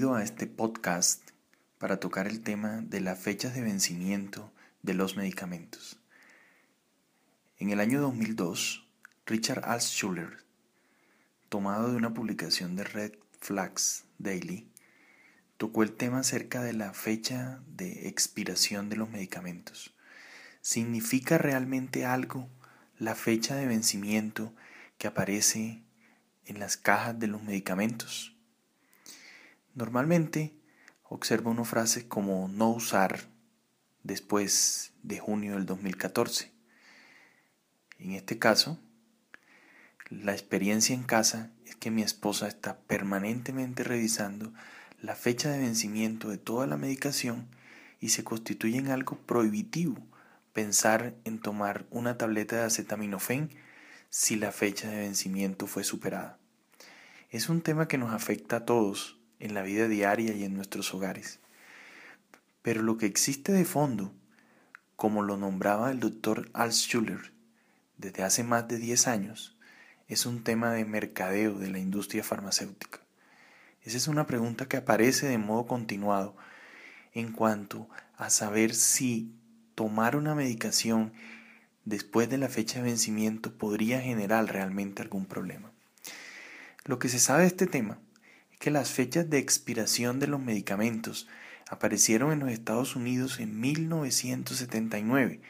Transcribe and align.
A 0.00 0.22
este 0.22 0.46
podcast 0.46 1.20
para 1.76 2.00
tocar 2.00 2.26
el 2.26 2.40
tema 2.40 2.80
de 2.80 3.00
las 3.00 3.18
fechas 3.18 3.54
de 3.54 3.60
vencimiento 3.60 4.50
de 4.80 4.94
los 4.94 5.14
medicamentos. 5.14 6.00
En 7.58 7.68
el 7.68 7.80
año 7.80 8.00
2002, 8.00 8.88
Richard 9.26 9.62
Altschuler, 9.66 10.38
tomado 11.50 11.90
de 11.90 11.96
una 11.96 12.14
publicación 12.14 12.76
de 12.76 12.84
Red 12.84 13.12
Flags 13.40 14.04
Daily, 14.16 14.70
tocó 15.58 15.82
el 15.82 15.92
tema 15.92 16.20
acerca 16.20 16.62
de 16.62 16.72
la 16.72 16.94
fecha 16.94 17.60
de 17.66 18.08
expiración 18.08 18.88
de 18.88 18.96
los 18.96 19.10
medicamentos. 19.10 19.94
¿Significa 20.62 21.36
realmente 21.36 22.06
algo 22.06 22.48
la 22.98 23.14
fecha 23.14 23.54
de 23.54 23.66
vencimiento 23.66 24.54
que 24.96 25.08
aparece 25.08 25.82
en 26.46 26.58
las 26.58 26.78
cajas 26.78 27.18
de 27.18 27.26
los 27.26 27.42
medicamentos? 27.42 28.34
Normalmente 29.74 30.54
observo 31.04 31.50
una 31.50 31.64
frase 31.64 32.08
como 32.08 32.48
no 32.48 32.70
usar 32.70 33.28
después 34.02 34.92
de 35.02 35.18
junio 35.18 35.54
del 35.54 35.66
2014. 35.66 36.52
En 37.98 38.12
este 38.12 38.38
caso, 38.38 38.78
la 40.08 40.32
experiencia 40.32 40.94
en 40.94 41.04
casa 41.04 41.52
es 41.66 41.76
que 41.76 41.90
mi 41.90 42.02
esposa 42.02 42.48
está 42.48 42.80
permanentemente 42.80 43.84
revisando 43.84 44.52
la 45.00 45.14
fecha 45.14 45.50
de 45.50 45.58
vencimiento 45.60 46.30
de 46.30 46.38
toda 46.38 46.66
la 46.66 46.76
medicación 46.76 47.48
y 48.00 48.08
se 48.08 48.24
constituye 48.24 48.78
en 48.78 48.88
algo 48.88 49.18
prohibitivo 49.18 50.04
pensar 50.52 51.14
en 51.24 51.38
tomar 51.38 51.86
una 51.90 52.18
tableta 52.18 52.56
de 52.56 52.62
acetaminofén 52.62 53.50
si 54.08 54.34
la 54.34 54.50
fecha 54.50 54.90
de 54.90 54.98
vencimiento 54.98 55.68
fue 55.68 55.84
superada. 55.84 56.38
Es 57.30 57.48
un 57.48 57.60
tema 57.62 57.86
que 57.86 57.98
nos 57.98 58.12
afecta 58.12 58.56
a 58.56 58.64
todos 58.64 59.19
en 59.40 59.54
la 59.54 59.62
vida 59.62 59.88
diaria 59.88 60.34
y 60.34 60.44
en 60.44 60.54
nuestros 60.54 60.94
hogares. 60.94 61.40
Pero 62.62 62.82
lo 62.82 62.98
que 62.98 63.06
existe 63.06 63.52
de 63.52 63.64
fondo, 63.64 64.12
como 64.96 65.22
lo 65.22 65.36
nombraba 65.36 65.90
el 65.90 65.98
doctor 65.98 66.50
Altschuler 66.52 67.32
desde 67.96 68.22
hace 68.22 68.44
más 68.44 68.68
de 68.68 68.78
10 68.78 69.08
años, 69.08 69.56
es 70.08 70.26
un 70.26 70.44
tema 70.44 70.72
de 70.72 70.84
mercadeo 70.84 71.58
de 71.58 71.70
la 71.70 71.78
industria 71.78 72.22
farmacéutica. 72.22 73.00
Esa 73.82 73.96
es 73.96 74.08
una 74.08 74.26
pregunta 74.26 74.66
que 74.66 74.76
aparece 74.76 75.26
de 75.26 75.38
modo 75.38 75.66
continuado 75.66 76.36
en 77.14 77.32
cuanto 77.32 77.88
a 78.16 78.28
saber 78.28 78.74
si 78.74 79.32
tomar 79.74 80.16
una 80.16 80.34
medicación 80.34 81.12
después 81.84 82.28
de 82.28 82.38
la 82.38 82.48
fecha 82.48 82.78
de 82.78 82.84
vencimiento 82.84 83.56
podría 83.56 84.00
generar 84.00 84.44
realmente 84.52 85.00
algún 85.00 85.24
problema. 85.24 85.70
Lo 86.84 86.98
que 86.98 87.08
se 87.08 87.18
sabe 87.18 87.42
de 87.42 87.48
este 87.48 87.66
tema 87.66 87.98
que 88.60 88.70
las 88.70 88.90
fechas 88.90 89.28
de 89.30 89.38
expiración 89.38 90.20
de 90.20 90.26
los 90.26 90.38
medicamentos 90.38 91.26
aparecieron 91.70 92.30
en 92.30 92.40
los 92.40 92.50
Estados 92.50 92.94
Unidos 92.94 93.40
en 93.40 93.58
1979 93.58 95.40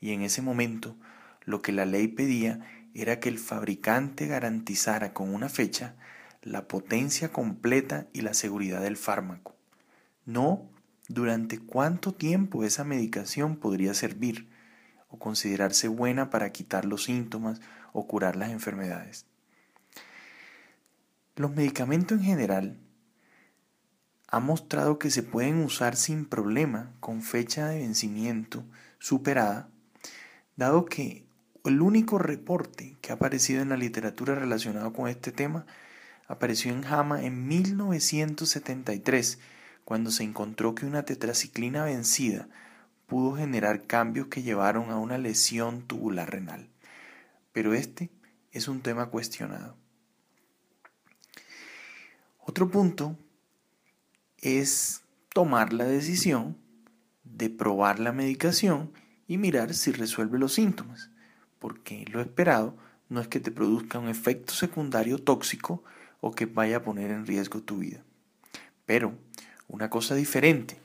y 0.00 0.10
en 0.10 0.22
ese 0.22 0.42
momento 0.42 0.96
lo 1.44 1.62
que 1.62 1.70
la 1.70 1.86
ley 1.86 2.08
pedía 2.08 2.60
era 2.92 3.20
que 3.20 3.28
el 3.28 3.38
fabricante 3.38 4.26
garantizara 4.26 5.14
con 5.14 5.32
una 5.32 5.48
fecha 5.48 5.94
la 6.42 6.66
potencia 6.66 7.28
completa 7.28 8.08
y 8.12 8.22
la 8.22 8.34
seguridad 8.34 8.82
del 8.82 8.96
fármaco. 8.96 9.54
No 10.24 10.68
durante 11.08 11.60
cuánto 11.60 12.14
tiempo 12.14 12.64
esa 12.64 12.82
medicación 12.82 13.58
podría 13.58 13.94
servir 13.94 14.48
o 15.06 15.20
considerarse 15.20 15.86
buena 15.86 16.30
para 16.30 16.50
quitar 16.50 16.84
los 16.84 17.04
síntomas 17.04 17.60
o 17.92 18.08
curar 18.08 18.34
las 18.34 18.50
enfermedades. 18.50 19.24
Los 21.36 21.54
medicamentos 21.54 22.16
en 22.16 22.24
general 22.24 22.78
han 24.26 24.46
mostrado 24.46 24.98
que 24.98 25.10
se 25.10 25.22
pueden 25.22 25.62
usar 25.62 25.94
sin 25.94 26.24
problema 26.24 26.94
con 26.98 27.20
fecha 27.20 27.68
de 27.68 27.80
vencimiento 27.80 28.64
superada, 28.98 29.68
dado 30.56 30.86
que 30.86 31.26
el 31.64 31.82
único 31.82 32.16
reporte 32.16 32.96
que 33.02 33.12
ha 33.12 33.16
aparecido 33.16 33.60
en 33.60 33.68
la 33.68 33.76
literatura 33.76 34.34
relacionado 34.34 34.94
con 34.94 35.08
este 35.08 35.30
tema 35.30 35.66
apareció 36.26 36.72
en 36.72 36.82
JAMA 36.82 37.22
en 37.22 37.46
1973, 37.46 39.38
cuando 39.84 40.10
se 40.10 40.24
encontró 40.24 40.74
que 40.74 40.86
una 40.86 41.04
tetraciclina 41.04 41.84
vencida 41.84 42.48
pudo 43.06 43.36
generar 43.36 43.86
cambios 43.86 44.28
que 44.28 44.42
llevaron 44.42 44.90
a 44.90 44.96
una 44.96 45.18
lesión 45.18 45.82
tubular 45.82 46.30
renal. 46.30 46.70
Pero 47.52 47.74
este 47.74 48.10
es 48.52 48.68
un 48.68 48.80
tema 48.80 49.10
cuestionado. 49.10 49.76
Otro 52.48 52.70
punto 52.70 53.18
es 54.38 55.02
tomar 55.34 55.72
la 55.72 55.84
decisión 55.84 56.56
de 57.24 57.50
probar 57.50 57.98
la 57.98 58.12
medicación 58.12 58.92
y 59.26 59.36
mirar 59.36 59.74
si 59.74 59.90
resuelve 59.90 60.38
los 60.38 60.54
síntomas, 60.54 61.10
porque 61.58 62.04
lo 62.12 62.20
esperado 62.20 62.76
no 63.08 63.20
es 63.20 63.26
que 63.26 63.40
te 63.40 63.50
produzca 63.50 63.98
un 63.98 64.08
efecto 64.08 64.54
secundario 64.54 65.18
tóxico 65.18 65.82
o 66.20 66.30
que 66.30 66.46
vaya 66.46 66.76
a 66.76 66.82
poner 66.84 67.10
en 67.10 67.26
riesgo 67.26 67.62
tu 67.62 67.78
vida. 67.78 68.04
Pero 68.84 69.18
una 69.66 69.90
cosa 69.90 70.14
diferente 70.14 70.78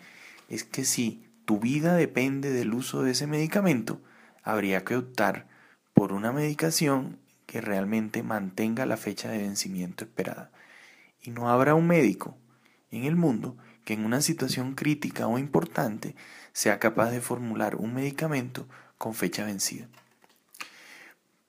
es 0.49 0.63
que 0.63 0.83
si 0.83 1.29
tu 1.45 1.59
vida 1.59 1.93
depende 1.93 2.49
del 2.49 2.73
uso 2.73 3.03
de 3.03 3.11
ese 3.11 3.27
medicamento, 3.27 4.01
habría 4.41 4.83
que 4.83 4.95
optar 4.95 5.47
por 5.93 6.11
una 6.11 6.31
medicación 6.31 7.19
que 7.45 7.61
realmente 7.61 8.23
mantenga 8.23 8.87
la 8.87 8.97
fecha 8.97 9.29
de 9.29 9.37
vencimiento 9.37 10.05
esperada 10.05 10.51
y 11.21 11.31
no 11.31 11.49
habrá 11.49 11.75
un 11.75 11.87
médico 11.87 12.37
en 12.91 13.05
el 13.05 13.15
mundo 13.15 13.57
que 13.85 13.93
en 13.93 14.05
una 14.05 14.21
situación 14.21 14.75
crítica 14.75 15.27
o 15.27 15.39
importante 15.39 16.15
sea 16.53 16.79
capaz 16.79 17.11
de 17.11 17.21
formular 17.21 17.75
un 17.75 17.93
medicamento 17.93 18.67
con 18.97 19.13
fecha 19.13 19.45
vencida. 19.45 19.87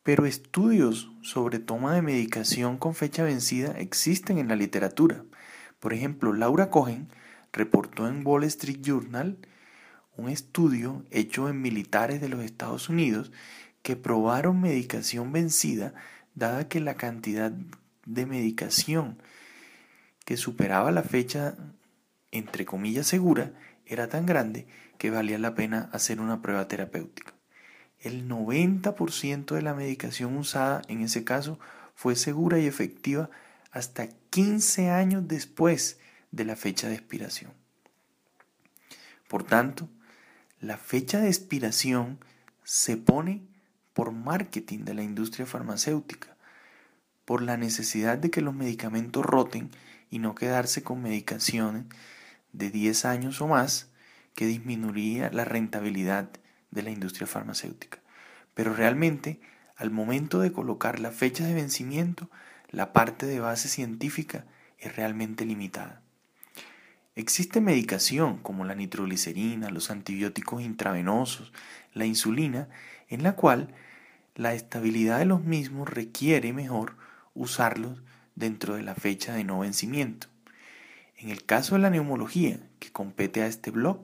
Pero 0.03 0.27
estudios 0.27 1.11
sobre 1.23 1.59
toma 1.59 1.95
de 1.95 2.03
medicación 2.03 2.77
con 2.77 2.95
fecha 2.95 3.23
vencida 3.23 3.73
existen 3.79 4.39
en 4.39 4.49
la 4.49 4.57
literatura. 4.57 5.25
Por 5.79 5.93
ejemplo, 5.93 6.33
Laura 6.33 6.71
Cohen 6.71 7.09
reportó 7.53 8.09
en 8.09 8.27
Wall 8.27 8.45
Street 8.45 8.81
Journal 8.81 9.39
un 10.17 10.29
estudio 10.29 11.05
hecho 11.11 11.49
en 11.49 11.63
militares 11.63 12.21
de 12.21 12.29
los 12.29 12.43
Estados 12.43 12.89
Unidos 12.89 13.33
que 13.83 13.97
probaron 13.97 14.61
medicación 14.61 15.33
vencida 15.33 15.95
dada 16.35 16.69
que 16.69 16.81
la 16.81 16.95
cantidad 16.95 17.53
de 18.07 18.27
medicación 18.27 19.19
que 20.25 20.37
superaba 20.37 20.91
la 20.91 21.03
fecha 21.03 21.57
entre 22.31 22.65
comillas 22.65 23.07
segura 23.07 23.53
era 23.87 24.09
tan 24.09 24.27
grande 24.27 24.67
que 24.99 25.11
valía 25.11 25.39
la 25.39 25.55
pena 25.55 25.91
hacer 25.93 26.21
una 26.21 26.43
prueba 26.43 26.69
terapéutica. 26.69 27.35
El 27.99 28.29
90% 28.29 29.55
de 29.55 29.63
la 29.63 29.75
medicación 29.75 30.37
usada 30.37 30.83
en 30.89 31.03
ese 31.03 31.25
caso 31.25 31.59
fue 31.95 32.17
segura 32.17 32.59
y 32.59 32.67
efectiva 32.67 33.31
hasta 33.71 34.09
15 34.31 34.91
años 34.91 35.29
después 35.29 35.99
de 36.31 36.45
la 36.45 36.57
fecha 36.57 36.89
de 36.89 36.95
expiración. 36.95 37.53
Por 39.29 39.45
tanto, 39.45 39.89
la 40.61 40.77
fecha 40.77 41.21
de 41.21 41.29
expiración 41.29 42.19
se 42.65 42.97
pone 42.97 43.43
por 43.93 44.13
marketing 44.13 44.81
de 44.81 44.95
la 44.95 45.03
industria 45.03 45.47
farmacéutica, 45.47 46.37
por 47.33 47.41
la 47.41 47.57
necesidad 47.57 48.19
de 48.19 48.31
que 48.31 48.43
los 48.43 48.55
medicamentos 48.55 49.25
roten 49.25 49.71
y 50.11 50.19
no 50.19 50.35
quedarse 50.35 50.83
con 50.83 51.01
medicaciones 51.01 51.87
de 52.53 52.69
10 52.69 53.07
años 53.07 53.41
o 53.41 53.49
más 53.49 53.89
que 54.35 54.45
disminuiría 54.45 55.31
la 55.31 55.47
rentabilidad 55.47 56.29
de 56.73 56.83
la 56.83 56.91
industria 56.91 57.27
farmacéutica. 57.27 58.01
Pero 58.53 58.75
realmente, 58.75 59.41
al 59.77 59.91
momento 59.91 60.41
de 60.41 60.53
colocar 60.53 61.01
la 61.01 61.11
fecha 61.11 61.47
de 61.47 61.55
vencimiento, 61.55 62.29
la 62.69 62.93
parte 62.93 63.25
de 63.25 63.41
base 63.41 63.71
científica 63.71 64.45
es 64.77 64.95
realmente 64.95 65.47
limitada. 65.47 66.03
Existe 67.15 67.63
medicación 67.63 68.37
como 68.43 68.67
la 68.67 68.75
nitroglicerina, 68.75 69.71
los 69.71 69.91
antibióticos 69.91 70.61
intravenosos, 70.61 71.51
la 71.95 72.05
insulina, 72.05 72.69
en 73.09 73.23
la 73.23 73.37
cual 73.37 73.75
la 74.35 74.53
estabilidad 74.53 75.19
de 75.19 75.25
los 75.25 75.43
mismos 75.43 75.89
requiere 75.89 76.53
mejor 76.53 77.01
usarlos 77.35 78.03
dentro 78.35 78.77
de 78.77 78.83
la 78.83 78.95
fecha 78.95 79.35
de 79.35 79.45
no 79.45 79.61
vencimiento. 79.61 80.29
En 81.17 81.31
el 81.31 81.45
caso 81.45 81.75
de 81.75 81.83
la 81.83 81.91
neumología, 81.91 82.59
que 82.79 82.91
compete 82.91 83.43
a 83.43 83.47
este 83.47 83.71
blog, 83.71 84.01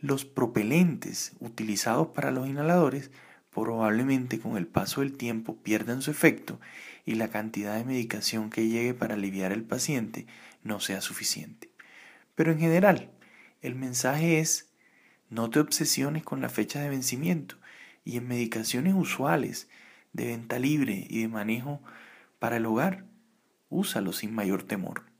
los 0.00 0.24
propelentes 0.24 1.32
utilizados 1.40 2.08
para 2.08 2.30
los 2.30 2.48
inhaladores 2.48 3.10
probablemente 3.50 4.40
con 4.40 4.56
el 4.56 4.66
paso 4.66 5.00
del 5.00 5.16
tiempo 5.16 5.56
pierdan 5.56 6.02
su 6.02 6.10
efecto 6.10 6.60
y 7.06 7.14
la 7.14 7.28
cantidad 7.28 7.76
de 7.76 7.84
medicación 7.84 8.50
que 8.50 8.68
llegue 8.68 8.94
para 8.94 9.14
aliviar 9.14 9.52
al 9.52 9.62
paciente 9.62 10.26
no 10.62 10.80
sea 10.80 11.00
suficiente. 11.00 11.70
Pero 12.34 12.52
en 12.52 12.58
general, 12.58 13.10
el 13.62 13.76
mensaje 13.76 14.40
es 14.40 14.70
no 15.30 15.50
te 15.50 15.60
obsesiones 15.60 16.24
con 16.24 16.40
la 16.40 16.48
fecha 16.48 16.80
de 16.80 16.90
vencimiento 16.90 17.56
y 18.04 18.16
en 18.16 18.28
medicaciones 18.28 18.94
usuales 18.94 19.68
de 20.14 20.26
venta 20.26 20.58
libre 20.58 21.06
y 21.10 21.20
de 21.20 21.28
manejo 21.28 21.82
para 22.38 22.56
el 22.56 22.64
hogar, 22.64 23.04
úsalo 23.68 24.12
sin 24.12 24.34
mayor 24.34 24.62
temor. 24.62 25.13